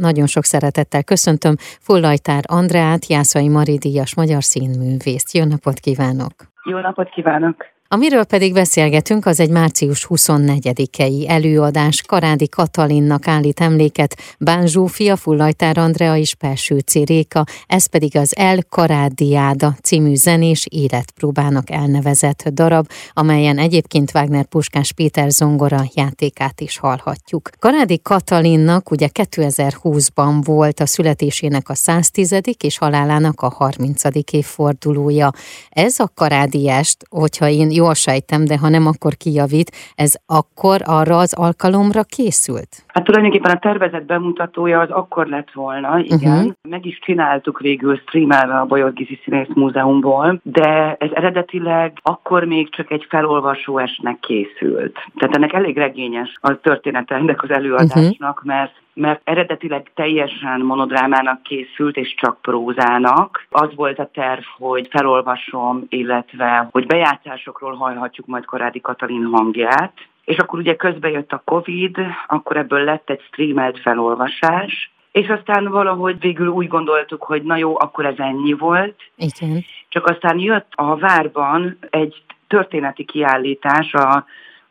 Nagyon 0.00 0.26
sok 0.26 0.44
szeretettel 0.44 1.04
köszöntöm 1.04 1.54
Fullajtár 1.58 2.42
Andreát, 2.46 3.06
Jászai 3.06 3.48
Maridíjas 3.48 4.14
magyar 4.14 4.42
színművészt. 4.42 5.34
Jó 5.34 5.44
napot 5.44 5.78
kívánok! 5.78 6.32
Jó 6.64 6.78
napot 6.78 7.08
kívánok! 7.10 7.73
Amiről 7.94 8.24
pedig 8.24 8.52
beszélgetünk, 8.52 9.26
az 9.26 9.40
egy 9.40 9.50
március 9.50 10.06
24-i 10.08 11.28
előadás. 11.28 12.02
Karádi 12.02 12.48
Katalinnak 12.48 13.26
állít 13.26 13.60
emléket 13.60 14.16
Bán 14.38 14.66
Zsófia, 14.66 15.16
Fullajtár 15.16 15.78
Andrea 15.78 16.16
és 16.16 16.34
Persőci 16.34 17.04
Réka, 17.04 17.44
ez 17.66 17.86
pedig 17.86 18.16
az 18.16 18.36
El 18.36 18.58
Karádiáda 18.68 19.76
című 19.82 20.14
zenés 20.14 20.66
életpróbának 20.70 21.70
elnevezett 21.70 22.48
darab, 22.48 22.88
amelyen 23.12 23.58
egyébként 23.58 24.10
Wagner 24.14 24.44
Puskás 24.44 24.92
Péter 24.92 25.30
zongora 25.30 25.84
játékát 25.94 26.60
is 26.60 26.78
hallhatjuk. 26.78 27.50
Karádi 27.58 28.00
Katalinnak 28.02 28.90
ugye 28.90 29.08
2020-ban 29.12 30.40
volt 30.44 30.80
a 30.80 30.86
születésének 30.86 31.68
a 31.68 31.74
110. 31.74 32.34
és 32.58 32.78
halálának 32.78 33.40
a 33.40 33.48
30. 33.48 34.02
évfordulója. 34.30 35.32
Ez 35.70 35.98
a 35.98 36.10
karádiást, 36.14 36.96
hogyha 37.10 37.48
én 37.48 37.70
jól 37.84 37.94
sejtem, 37.94 38.44
de 38.44 38.58
ha 38.58 38.68
nem, 38.68 38.86
akkor 38.86 39.12
kijavít, 39.24 39.70
ez 39.94 40.12
akkor 40.26 40.78
arra 40.84 41.16
az 41.18 41.32
alkalomra 41.34 42.02
készült? 42.02 42.72
Hát 42.86 43.04
tulajdonképpen 43.04 43.50
a 43.50 43.58
tervezett 43.58 44.06
bemutatója 44.06 44.80
az 44.80 44.90
akkor 44.90 45.26
lett 45.26 45.52
volna, 45.52 45.98
igen. 45.98 46.38
Uh-huh. 46.38 46.52
Meg 46.68 46.86
is 46.86 46.98
csináltuk 46.98 47.60
végül 47.60 47.96
streamelve 47.96 48.58
a 48.58 48.64
Bolyolgizi 48.64 49.20
Színész 49.24 49.54
Múzeumból, 49.54 50.40
de 50.42 50.96
ez 50.98 51.10
eredetileg 51.12 51.92
akkor 52.02 52.44
még 52.44 52.74
csak 52.74 52.90
egy 52.90 53.06
felolvasó 53.08 53.78
esnek 53.78 54.18
készült. 54.20 54.94
Tehát 55.16 55.36
ennek 55.36 55.52
elég 55.52 55.76
regényes 55.76 56.32
a 56.40 56.60
története 56.60 57.14
ennek 57.14 57.42
az 57.42 57.50
előadásnak, 57.50 58.36
uh-huh. 58.36 58.54
mert 58.54 58.72
mert 58.94 59.20
eredetileg 59.24 59.90
teljesen 59.94 60.60
monodrámának 60.60 61.42
készült, 61.42 61.96
és 61.96 62.14
csak 62.14 62.40
prózának. 62.40 63.46
Az 63.50 63.74
volt 63.74 63.98
a 63.98 64.10
terv, 64.12 64.42
hogy 64.56 64.88
felolvasom, 64.90 65.84
illetve 65.88 66.68
hogy 66.70 66.86
bejátszásokról 66.86 67.74
hallhatjuk 67.74 68.26
majd 68.26 68.44
Karádi 68.44 68.80
Katalin 68.80 69.24
hangját, 69.24 69.92
és 70.24 70.36
akkor 70.36 70.58
ugye 70.58 70.76
közben 70.76 71.10
jött 71.10 71.32
a 71.32 71.42
Covid, 71.44 71.96
akkor 72.26 72.56
ebből 72.56 72.84
lett 72.84 73.10
egy 73.10 73.20
streamelt 73.20 73.80
felolvasás, 73.80 74.92
és 75.12 75.28
aztán 75.28 75.64
valahogy 75.64 76.20
végül 76.20 76.46
úgy 76.46 76.68
gondoltuk, 76.68 77.22
hogy 77.22 77.42
na 77.42 77.56
jó, 77.56 77.80
akkor 77.80 78.06
ez 78.06 78.18
ennyi 78.18 78.52
volt. 78.52 78.94
Igen. 79.16 79.64
Csak 79.88 80.06
aztán 80.06 80.38
jött 80.38 80.72
a 80.74 80.96
várban 80.96 81.78
egy 81.90 82.22
történeti 82.48 83.04
kiállítás 83.04 83.92
a 83.92 84.24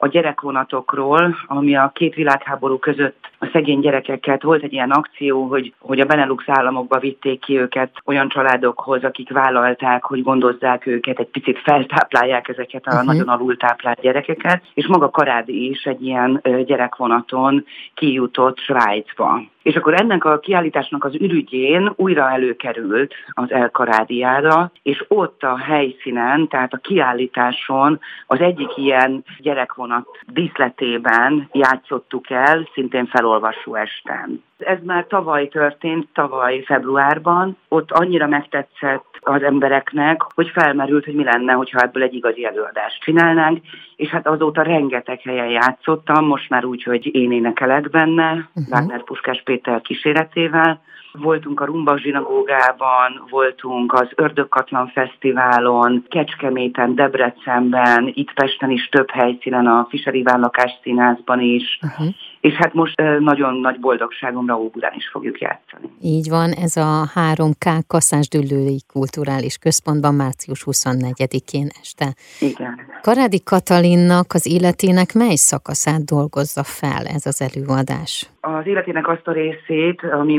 a 0.04 0.08
gyerekvonatokról, 0.08 1.36
ami 1.48 1.76
a 1.76 1.92
két 1.94 2.14
világháború 2.14 2.78
között 2.78 3.32
a 3.40 3.50
szegény 3.52 3.80
gyerekeket 3.80 4.44
volt 4.44 4.64
egy 4.64 4.74
ilyen 4.74 4.92
akció, 4.92 5.46
hogy, 5.46 5.74
hogy 5.80 6.00
a 6.00 6.06
Benelux 6.06 6.44
államokba 6.48 7.00
vitték 7.00 7.40
ki 7.40 7.60
őket 7.60 7.92
olyan 8.06 8.30
családokhoz, 8.30 9.04
akik 9.04 9.32
vállalták, 9.32 10.04
hogy 10.04 10.24
gondozzák 10.24 10.86
őket, 10.86 11.20
egy 11.20 11.28
picit 11.28 11.60
feltáplálják 11.60 12.48
ezeket 12.48 12.86
a 12.86 12.92
uh-huh. 12.92 13.06
nagyon 13.06 13.28
alultáplált 13.28 14.02
gyerekeket, 14.02 14.64
és 14.74 14.88
maga 14.88 15.10
Karádi 15.10 15.70
is 15.70 15.84
egy 15.84 16.06
ilyen 16.06 16.42
gyerekvonaton 16.66 17.66
kijutott 17.94 18.60
Svájcba. 18.60 19.42
És 19.64 19.76
akkor 19.76 19.94
ennek 19.94 20.26
a 20.26 20.40
kiállításnak 20.40 21.04
az 21.04 21.16
ürügyén 21.16 21.94
újra 21.96 22.32
előkerült 22.32 23.14
az 23.32 23.52
Elkarádiára, 23.52 24.72
és 24.84 25.06
ott 25.08 25.44
a 25.44 25.58
helyszínen, 25.58 26.48
tehát 26.48 26.74
a 26.74 26.78
kiállításon 26.78 28.00
az 28.28 28.40
egyik 28.40 28.78
ilyen 28.78 29.24
gyerekvonat 29.40 30.08
díszletében 30.28 31.50
játszottuk 31.52 32.30
el, 32.30 32.68
szintén 32.74 33.06
felolvasó 33.06 33.76
esten. 33.76 34.44
Ez 34.58 34.78
már 34.84 35.06
tavaly 35.08 35.48
történt, 35.48 36.08
tavaly 36.14 36.64
februárban. 36.66 37.58
Ott 37.68 37.92
annyira 37.92 38.28
megtetszett 38.28 39.06
az 39.20 39.44
embereknek, 39.44 40.22
hogy 40.36 40.50
felmerült, 40.50 41.06
hogy 41.06 41.14
mi 41.14 41.24
lenne, 41.24 41.54
hogyha 41.54 41.80
ebből 41.80 42.04
egy 42.04 42.14
igazi 42.14 42.46
előadást 42.46 43.02
csinálnánk, 43.02 43.60
és 43.96 44.10
hát 44.10 44.28
azóta 44.28 44.62
rengeteg 44.62 45.22
helyen 45.22 45.50
játszottam, 45.50 46.26
most 46.26 46.50
már 46.50 46.66
úgy, 46.66 46.84
hogy 46.84 47.16
én 47.16 47.32
énekelek 47.32 47.90
benne, 47.90 48.32
uh-huh. 48.32 48.68
Wagner 48.70 49.04
Puskás 49.04 49.42
Péter 49.54 49.82
kíséretével, 49.82 50.82
Voltunk 51.22 51.60
a 51.60 51.66
Rumba 51.66 51.98
zsinagógában, 51.98 53.24
voltunk 53.30 53.94
az 53.94 54.08
Ördögkatlan 54.16 54.88
Fesztiválon, 54.88 56.06
Kecskeméten, 56.10 56.96
Debrecenben, 56.96 58.12
itt 58.14 58.34
Pesten 58.34 58.72
is 58.72 58.90
több 58.90 59.10
helyszínen, 59.10 59.68
a 59.68 59.88
Fiseri 59.90 60.24
Vállakás 60.24 60.72
Színházban 60.82 61.40
is. 61.40 61.80
Uh-huh. 61.82 62.08
És 62.40 62.54
hát 62.54 62.74
most 62.74 63.02
nagyon 63.20 63.54
nagy 63.54 63.80
boldogságomra 63.80 64.60
Óbudán 64.60 64.94
is 64.96 65.10
fogjuk 65.12 65.40
játszani. 65.40 65.90
Így 66.02 66.30
van, 66.30 66.52
ez 66.52 66.76
a 66.76 67.06
3K 67.16 67.82
Kasszás 67.88 68.28
Düllői 68.28 68.82
Kulturális 68.88 69.58
Központban 69.58 70.14
március 70.14 70.64
24-én 70.66 71.68
este. 71.82 72.06
Igen. 72.40 72.80
Karádi 73.02 73.44
Katalinnak 73.44 74.26
az 74.34 74.48
életének 74.48 75.14
mely 75.14 75.36
szakaszát 75.36 76.06
dolgozza 76.06 76.64
fel 76.64 77.06
ez 77.06 77.26
az 77.26 77.42
előadás? 77.42 78.30
Az 78.42 78.68
életének 78.68 79.08
azt 79.08 79.28
a 79.28 79.32
részét, 79.32 80.04
ami 80.04 80.38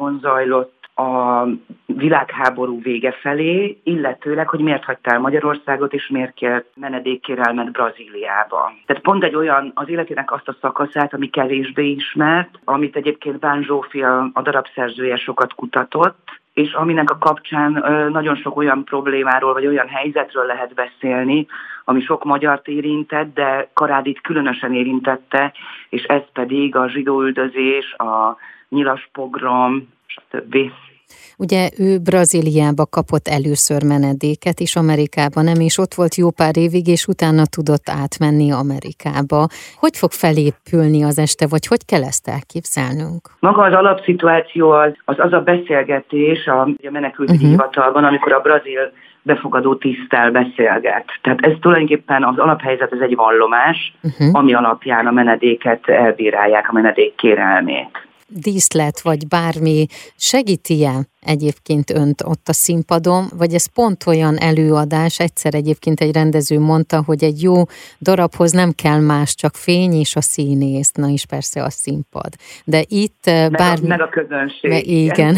Magyarországon 0.00 0.18
zajlott 0.20 0.78
a 0.94 1.44
világháború 1.86 2.82
vége 2.82 3.12
felé, 3.12 3.80
illetőleg, 3.84 4.48
hogy 4.48 4.60
miért 4.60 4.84
hagytál 4.84 5.18
Magyarországot, 5.18 5.92
és 5.92 6.08
miért 6.08 6.34
kért 6.34 6.66
menedékkérelmet 6.74 7.72
Brazíliába. 7.72 8.72
Tehát 8.86 9.02
pont 9.02 9.24
egy 9.24 9.34
olyan 9.34 9.72
az 9.74 9.88
életének 9.88 10.32
azt 10.32 10.48
a 10.48 10.56
szakaszát, 10.60 11.14
ami 11.14 11.30
kevésbé 11.30 11.90
ismert, 11.90 12.58
amit 12.64 12.96
egyébként 12.96 13.38
Bán 13.38 13.62
Zsófia, 13.62 14.30
a 14.32 14.42
darabszerzője 14.42 15.16
sokat 15.16 15.54
kutatott, 15.54 16.40
és 16.54 16.72
aminek 16.72 17.10
a 17.10 17.18
kapcsán 17.18 17.84
nagyon 18.12 18.36
sok 18.36 18.56
olyan 18.56 18.84
problémáról, 18.84 19.52
vagy 19.52 19.66
olyan 19.66 19.88
helyzetről 19.88 20.44
lehet 20.46 20.74
beszélni, 20.74 21.46
ami 21.84 22.00
sok 22.00 22.24
magyart 22.24 22.68
érintett, 22.68 23.34
de 23.34 23.68
Karádit 23.72 24.20
különösen 24.20 24.74
érintette, 24.74 25.52
és 25.88 26.02
ez 26.02 26.22
pedig 26.32 26.76
a 26.76 26.88
zsidóüldözés, 26.88 27.92
a 27.92 28.36
nyilas 28.70 29.08
pogrom, 29.12 29.88
stb. 30.06 30.56
Ugye 31.38 31.68
ő 31.78 31.98
Brazíliába 31.98 32.86
kapott 32.96 33.26
először 33.28 33.80
menedéket, 33.84 34.58
és 34.60 34.76
Amerikában 34.76 35.44
nem, 35.44 35.60
és 35.60 35.78
ott 35.78 35.94
volt 35.94 36.14
jó 36.14 36.30
pár 36.30 36.56
évig, 36.56 36.86
és 36.86 37.06
utána 37.06 37.44
tudott 37.56 37.88
átmenni 38.02 38.48
Amerikába. 38.52 39.40
Hogy 39.82 39.96
fog 39.96 40.12
felépülni 40.24 41.02
az 41.04 41.18
este, 41.18 41.46
vagy 41.54 41.66
hogy 41.66 41.84
kell 41.84 42.02
ezt 42.02 42.28
elképzelnünk? 42.28 43.22
Maga 43.40 43.62
az 43.62 43.72
alapszituáció 43.72 44.70
az 44.70 44.92
az, 45.04 45.16
az 45.18 45.32
a 45.32 45.40
beszélgetés 45.40 46.46
a, 46.46 46.60
a 46.60 46.90
menekültügyi 46.90 47.36
uh-huh. 47.36 47.50
hivatalban, 47.50 48.04
amikor 48.04 48.32
a 48.32 48.40
brazil 48.40 48.92
befogadó 49.22 49.74
tisztel 49.74 50.30
beszélget. 50.30 51.04
Tehát 51.22 51.40
ez 51.40 51.52
tulajdonképpen 51.60 52.24
az 52.24 52.38
alaphelyzet, 52.38 52.92
ez 52.92 53.00
egy 53.00 53.14
vallomás, 53.14 53.94
uh-huh. 54.02 54.28
ami 54.32 54.54
alapján 54.54 55.06
a 55.06 55.10
menedéket 55.10 55.88
elbírálják, 55.88 56.68
a 56.68 56.72
menedék 56.72 57.14
kérelmét 57.14 58.08
díszlet, 58.32 59.00
vagy 59.00 59.28
bármi 59.28 59.86
segíti-e 60.16 61.08
egyébként 61.20 61.90
önt 61.90 62.22
ott 62.22 62.48
a 62.48 62.52
színpadon, 62.52 63.30
vagy 63.36 63.54
ez 63.54 63.66
pont 63.66 64.06
olyan 64.06 64.38
előadás, 64.38 65.18
egyszer 65.18 65.54
egyébként 65.54 66.00
egy 66.00 66.12
rendező 66.12 66.58
mondta, 66.58 67.02
hogy 67.06 67.24
egy 67.24 67.42
jó 67.42 67.62
darabhoz 68.00 68.52
nem 68.52 68.72
kell 68.72 69.00
más, 69.00 69.34
csak 69.34 69.56
fény 69.56 69.92
és 69.92 70.16
a 70.16 70.20
színész, 70.20 70.92
na 70.92 71.08
is 71.08 71.26
persze 71.26 71.62
a 71.62 71.70
színpad. 71.70 72.28
De 72.64 72.84
itt 72.88 73.24
meg 73.24 73.50
bármi... 73.50 73.84
A, 73.84 73.88
meg 73.88 74.00
a 74.00 74.08
közönség. 74.08 74.70
Me, 74.70 74.78
igen. 74.78 75.36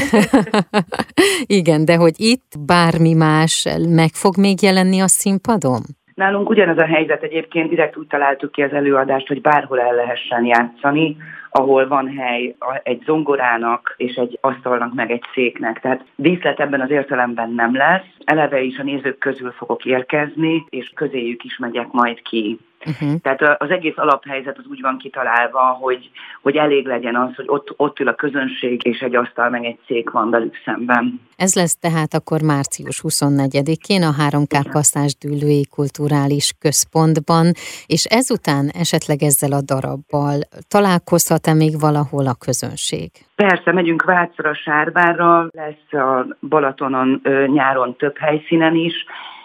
igen, 1.59 1.85
de 1.85 1.97
hogy 1.97 2.15
itt 2.17 2.53
bármi 2.59 3.13
más 3.13 3.69
meg 3.89 4.11
fog 4.13 4.37
még 4.37 4.63
jelenni 4.63 5.01
a 5.01 5.09
színpadon? 5.09 5.83
Nálunk 6.23 6.49
ugyanaz 6.49 6.79
a 6.79 6.87
helyzet 6.87 7.23
egyébként, 7.23 7.69
direkt 7.69 7.97
úgy 7.97 8.07
találtuk 8.07 8.53
ki 8.53 8.63
az 8.63 8.73
előadást, 8.73 9.29
hogy 9.29 9.41
bárhol 9.41 9.81
el 9.81 9.95
lehessen 9.95 10.45
játszani, 10.45 11.17
ahol 11.51 11.89
van 11.89 12.09
hely 12.17 12.55
egy 12.83 13.03
zongorának 13.05 13.95
és 13.97 14.15
egy 14.15 14.39
asztalnak 14.41 14.95
meg 14.95 15.11
egy 15.11 15.25
széknek. 15.35 15.81
Tehát 15.81 16.05
díszlet 16.17 16.61
ebben 16.61 16.81
az 16.81 16.91
értelemben 16.91 17.51
nem 17.51 17.77
lesz. 17.77 18.05
Eleve 18.25 18.61
is 18.61 18.79
a 18.79 18.83
nézők 18.83 19.19
közül 19.19 19.51
fogok 19.51 19.85
érkezni, 19.85 20.65
és 20.71 20.93
közéjük 20.95 21.45
is 21.45 21.59
megyek 21.59 21.91
majd 21.91 22.23
ki. 22.23 22.59
Uh-huh. 22.87 23.21
Tehát 23.23 23.63
az 23.63 23.71
egész 23.71 23.97
alaphelyzet 23.97 24.59
az 24.59 24.65
úgy 24.71 24.81
van 24.81 24.99
kitalálva, 24.99 25.61
hogy, 25.61 26.11
hogy 26.43 26.57
elég 26.57 26.87
legyen 26.87 27.17
az, 27.17 27.35
hogy 27.35 27.45
ott, 27.49 27.75
ott 27.77 28.01
ül 28.01 28.09
a 28.09 28.15
közönség, 28.15 28.85
és 28.85 29.01
egy 29.01 29.15
asztal 29.15 29.49
meg 29.51 29.65
egy 29.65 29.79
szék 29.87 30.11
van 30.11 30.31
velük 30.31 30.55
szemben. 30.65 31.21
Ez 31.37 31.55
lesz 31.55 31.77
tehát 31.77 32.15
akkor 32.15 32.41
március 32.43 33.01
24-én 33.03 34.03
a 34.03 34.13
3K 34.29 34.67
Kasztás 34.71 35.17
Dűlői 35.17 35.67
Kulturális 35.71 36.53
Központban, 36.61 37.47
és 37.87 38.05
ezután 38.05 38.71
esetleg 38.81 39.23
ezzel 39.23 39.53
a 39.53 39.63
darabbal 39.73 40.39
találkozhat-e 40.69 41.55
még 41.55 41.81
valahol 41.81 42.27
a 42.27 42.35
közönség? 42.47 43.11
Persze, 43.35 43.73
megyünk 43.73 44.03
Vácra, 44.03 44.55
Sárbára, 44.55 45.49
lesz 45.51 45.93
a 46.03 46.37
Balatonon 46.49 47.21
nyáron 47.47 47.97
több 47.97 48.19
helyszínen 48.19 48.75
is, 48.75 48.95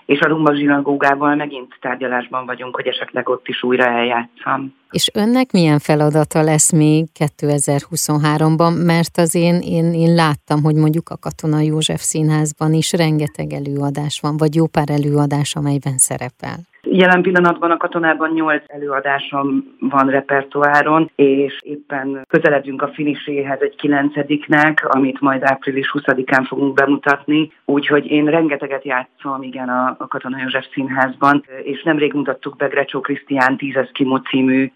és 0.08 0.20
a 0.20 0.28
Rumba 0.28 0.56
zsinagógával 0.56 1.36
megint 1.36 1.78
tárgyalásban 1.82 2.46
vagyunk, 2.46 2.76
hogy 2.76 2.88
esetleg 2.88 3.30
ott 3.30 3.48
is 3.48 3.64
újra 3.64 3.86
eljátszam. 3.86 4.74
És 4.90 5.10
önnek 5.14 5.52
milyen 5.52 5.80
feladata 5.80 6.42
lesz 6.42 6.72
még 6.72 7.06
2023-ban, 7.20 8.86
mert 8.86 9.18
az 9.18 9.36
én, 9.36 9.60
én, 9.62 9.94
én 9.94 10.14
láttam, 10.14 10.64
hogy 10.64 10.76
mondjuk 10.76 11.10
a 11.10 11.18
Katona 11.18 11.60
József 11.60 12.02
Színházban 12.02 12.74
is 12.74 12.92
rengeteg 12.92 13.54
előadás 13.54 14.20
van, 14.20 14.38
vagy 14.38 14.56
jó 14.56 14.68
pár 14.68 14.90
előadás, 14.90 15.56
amelyben 15.56 15.98
szerepel. 15.98 16.58
Jelen 16.92 17.22
pillanatban 17.22 17.72
a 17.72 17.78
katonában 17.78 18.30
nyolc 18.30 18.64
előadásom 18.68 19.76
van 19.80 20.10
repertoáron, 20.10 21.12
és 21.16 21.60
éppen 21.62 22.22
közeledünk 22.28 22.82
a 22.82 22.88
finiséhez 22.88 23.60
egy 23.62 23.76
kilencediknek, 23.76 24.86
amit 24.88 25.22
majd 25.22 25.44
április 25.44 25.92
20-án 25.94 26.46
fogunk 26.48 26.74
bemutatni. 26.74 27.52
Úgyhogy 27.66 28.06
én 28.06 28.26
rengeteget 28.26 28.86
játszom, 28.86 29.42
igen, 29.42 29.70
a, 29.70 29.96
a 30.00 30.08
Katona 30.08 30.38
József 30.42 30.66
Színházban, 30.74 31.46
és 31.64 31.84
nemrég 31.84 32.14
mutattuk 32.14 32.56
be 32.56 32.68
Grecsó 32.68 33.00
Krisztián 33.00 33.58
Tízes 33.58 33.90
Kimó 33.94 34.18
című 34.18 34.72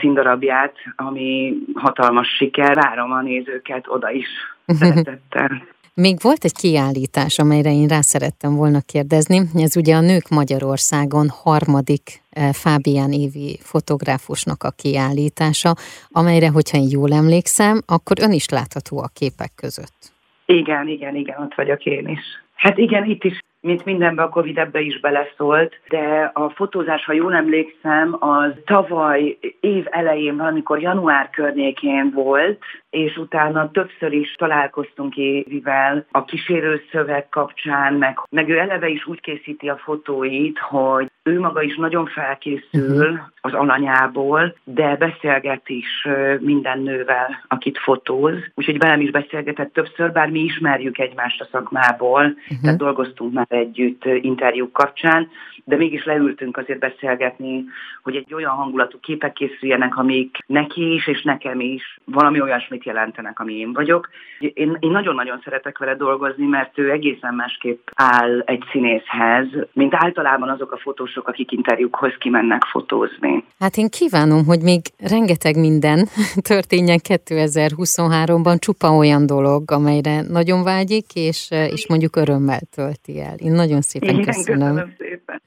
színdarabját, 0.00 0.74
ami 0.96 1.56
hatalmas 1.74 2.28
siker. 2.28 2.74
Várom 2.74 3.12
a 3.12 3.22
nézőket 3.22 3.84
oda 3.88 4.10
is 4.10 4.28
szeretettel. 4.66 5.62
Még 6.00 6.16
volt 6.22 6.44
egy 6.44 6.58
kiállítás, 6.62 7.38
amelyre 7.38 7.70
én 7.70 7.86
rá 7.86 8.00
szerettem 8.00 8.52
volna 8.56 8.80
kérdezni. 8.92 9.38
Ez 9.54 9.76
ugye 9.76 9.94
a 9.94 10.00
Nők 10.00 10.28
Magyarországon 10.28 11.26
harmadik 11.44 12.06
eh, 12.30 12.52
Fábián 12.52 13.12
évi 13.12 13.58
fotográfusnak 13.60 14.62
a 14.62 14.76
kiállítása, 14.82 15.72
amelyre, 16.10 16.48
hogyha 16.48 16.78
én 16.78 16.88
jól 16.90 17.12
emlékszem, 17.12 17.76
akkor 17.94 18.16
ön 18.20 18.32
is 18.32 18.48
látható 18.48 18.94
a 18.98 19.14
képek 19.18 19.52
között. 19.62 20.00
Igen, 20.46 20.88
igen, 20.88 21.14
igen, 21.16 21.42
ott 21.44 21.54
vagyok 21.54 21.84
én 21.84 22.08
is. 22.08 22.24
Hát 22.54 22.78
igen, 22.78 23.04
itt 23.04 23.24
is 23.24 23.38
mint 23.66 23.84
mindenbe 23.84 24.22
a 24.22 24.28
Covid 24.28 24.58
ebbe 24.58 24.80
is 24.80 25.00
beleszólt, 25.00 25.80
de 25.88 26.30
a 26.34 26.50
fotózás, 26.50 27.04
ha 27.04 27.12
jól 27.12 27.34
emlékszem, 27.34 28.16
az 28.18 28.52
tavaly 28.64 29.38
év 29.60 29.84
elején, 29.90 30.36
valamikor 30.36 30.80
január 30.80 31.30
környékén 31.30 32.10
volt, 32.14 32.60
és 32.96 33.16
utána 33.16 33.70
többször 33.70 34.12
is 34.12 34.34
találkoztunk 34.34 35.16
Évivel 35.16 36.06
a 36.10 36.24
kísérő 36.24 36.82
szöveg 36.92 37.28
kapcsán, 37.28 37.94
meg, 37.94 38.18
meg 38.30 38.48
ő 38.48 38.58
eleve 38.58 38.88
is 38.88 39.06
úgy 39.06 39.20
készíti 39.20 39.68
a 39.68 39.76
fotóit, 39.76 40.58
hogy 40.58 41.10
ő 41.22 41.40
maga 41.40 41.62
is 41.62 41.76
nagyon 41.76 42.06
felkészül 42.06 43.10
uh-huh. 43.10 43.18
az 43.40 43.52
alanyából, 43.52 44.56
de 44.64 44.96
beszélget 44.96 45.68
is 45.68 46.06
minden 46.40 46.78
nővel, 46.78 47.44
akit 47.48 47.78
fotóz. 47.78 48.34
Úgyhogy 48.54 48.78
velem 48.78 49.00
is 49.00 49.10
beszélgetett 49.10 49.72
többször, 49.72 50.12
bár 50.12 50.30
mi 50.30 50.40
ismerjük 50.40 50.98
egymást 50.98 51.40
a 51.40 51.48
szakmából, 51.50 52.24
uh-huh. 52.24 52.60
tehát 52.62 52.78
dolgoztunk 52.78 53.32
már 53.32 53.46
együtt 53.48 54.04
interjúk 54.04 54.72
kapcsán, 54.72 55.28
de 55.64 55.76
mégis 55.76 56.04
leültünk 56.04 56.56
azért 56.56 56.78
beszélgetni, 56.78 57.64
hogy 58.02 58.16
egy 58.16 58.34
olyan 58.34 58.54
hangulatú 58.54 58.98
képek 59.00 59.32
készüljenek, 59.32 59.96
amik 59.96 60.38
neki 60.46 60.94
is 60.94 61.06
és 61.06 61.22
nekem 61.22 61.60
is 61.60 61.98
valami 62.04 62.40
olyasmit 62.40 62.84
jelentenek, 62.86 63.40
ami 63.40 63.54
én 63.54 63.72
vagyok. 63.72 64.08
Én, 64.38 64.76
én 64.80 64.90
nagyon-nagyon 64.90 65.40
szeretek 65.44 65.78
vele 65.78 65.94
dolgozni, 65.94 66.46
mert 66.46 66.78
ő 66.78 66.90
egészen 66.90 67.34
másképp 67.34 67.88
áll 67.94 68.40
egy 68.40 68.64
színészhez, 68.70 69.46
mint 69.72 69.94
általában 69.94 70.48
azok 70.48 70.72
a 70.72 70.76
fotósok, 70.76 71.28
akik 71.28 71.52
interjúkhoz 71.52 72.14
kimennek 72.18 72.64
fotózni. 72.64 73.44
Hát 73.58 73.76
én 73.76 73.88
kívánom, 73.88 74.44
hogy 74.44 74.60
még 74.62 74.80
rengeteg 74.98 75.56
minden 75.58 76.06
történjen 76.50 76.98
2023-ban, 77.08 78.58
csupa 78.58 78.96
olyan 78.96 79.26
dolog, 79.26 79.70
amelyre 79.70 80.22
nagyon 80.22 80.62
vágyik, 80.62 81.06
és, 81.14 81.50
és 81.50 81.88
mondjuk 81.88 82.16
örömmel 82.16 82.60
tölti 82.74 83.20
el. 83.20 83.34
Én 83.36 83.52
nagyon 83.52 83.80
szépen 83.80 84.08
Igen, 84.08 84.24
köszönöm. 84.24 84.58
köszönöm 84.58 84.94
szépen. 84.98 85.42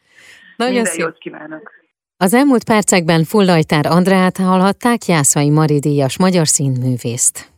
Nagyon 0.56 0.74
Minden 0.74 0.92
szép. 0.92 1.02
jót 1.02 1.18
kívánok. 1.18 1.79
Az 2.22 2.34
elmúlt 2.34 2.64
percekben 2.64 3.24
Fullajtár 3.24 3.86
Andrát 3.86 4.38
hallhatták, 4.38 5.06
Jászai 5.06 5.50
Mari 5.50 5.80
díjas 5.80 6.18
magyar 6.18 6.48
színművészt. 6.48 7.49